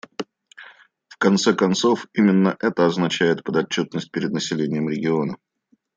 В 1.09 1.17
конце 1.19 1.53
концов, 1.53 2.07
именно 2.15 2.57
это 2.59 2.87
означает 2.87 3.43
подотчетность 3.43 4.09
перед 4.11 4.31
населением 4.31 4.89
региона. 4.89 5.37